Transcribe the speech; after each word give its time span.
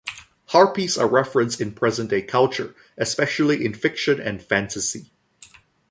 Harpies 0.47 0.97
are 0.97 1.07
referenced 1.07 1.61
in 1.61 1.73
present-day 1.75 2.23
culture, 2.23 2.73
especially 2.97 3.63
in 3.63 3.71
fiction 3.75 4.19
and 4.19 4.41
fantasy. 4.41 5.11